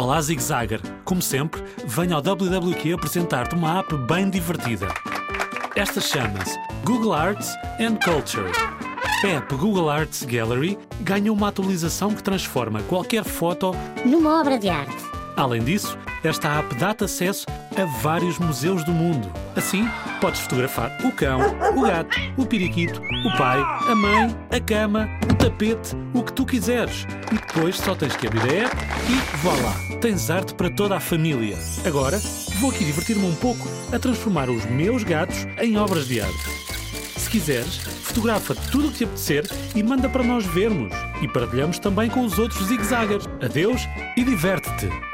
[0.00, 0.80] Olá, Zig Zagger.
[1.04, 4.88] Como sempre, venho ao WWQ apresentar-te uma app bem divertida.
[5.76, 8.50] Esta chama-se Google Arts and Culture.
[9.22, 13.72] A app Google Arts Gallery ganha uma atualização que transforma qualquer foto
[14.06, 15.04] numa obra de arte.
[15.36, 17.44] Além disso, esta app dá-te acesso
[17.76, 19.30] a vários museus do mundo.
[19.54, 19.86] Assim,
[20.18, 21.40] podes fotografar o cão,
[21.76, 25.06] o gato, o periquito, o pai, a mãe, a cama,
[25.40, 27.06] tapete, o que tu quiseres.
[27.32, 28.76] E depois só tens que abrir a app
[29.08, 31.56] e voilá, tens arte para toda a família.
[31.84, 32.20] Agora,
[32.60, 36.60] vou aqui divertir-me um pouco a transformar os meus gatos em obras de arte.
[37.16, 40.92] Se quiseres, fotografa tudo o que te apetecer e manda para nós vermos.
[41.22, 43.26] E partilhamos também com os outros zigzaggers.
[43.42, 43.82] Adeus
[44.16, 45.09] e diverte-te!